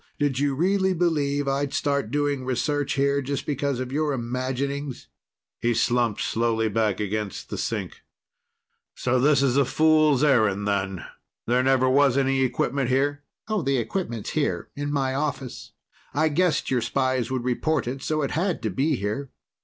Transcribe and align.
Did 0.17 0.39
you 0.39 0.55
really 0.55 0.93
believe 0.95 1.47
I'd 1.47 1.75
start 1.75 2.09
doing 2.09 2.43
research 2.43 2.93
here 2.93 3.21
just 3.21 3.45
because 3.45 3.79
of 3.79 3.91
your 3.91 4.13
imaginings?" 4.13 5.07
He 5.61 5.75
slumped 5.75 6.21
slowly 6.21 6.69
back 6.69 6.99
against 6.99 7.51
the 7.51 7.57
sink. 7.59 8.01
"So 8.95 9.19
this 9.19 9.43
is 9.43 9.57
a 9.57 9.63
fool's 9.63 10.23
errand, 10.23 10.67
then? 10.67 11.05
There 11.45 11.61
never 11.61 11.87
was 11.87 12.17
any 12.17 12.41
equipment 12.41 12.89
here?" 12.89 13.21
"The 13.47 13.77
equipment's 13.77 14.31
here 14.31 14.69
in 14.75 14.91
my 14.91 15.13
office. 15.13 15.73
I 16.15 16.29
guessed 16.29 16.71
your 16.71 16.81
spies 16.81 17.29
would 17.29 17.43
report 17.43 17.85
it, 17.87 18.01
so 18.01 18.23
it 18.23 18.31
had 18.31 18.63
to 18.63 18.71
be 18.71 18.95
here. 18.95 19.29